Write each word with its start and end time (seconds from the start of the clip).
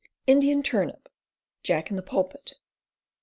Indian 0.25 0.63
Turnip. 0.63 1.09
Jack 1.61 1.91
in 1.91 1.95
the 1.95 2.01
Pulpit. 2.01 2.55